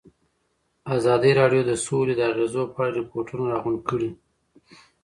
ازادي 0.95 1.31
راډیو 1.39 1.61
د 1.65 1.71
سوله 1.85 2.13
د 2.17 2.21
اغېزو 2.31 2.63
په 2.73 2.79
اړه 2.85 2.95
ریپوټونه 2.99 3.43
راغونډ 3.53 3.79
کړي. 3.89 4.11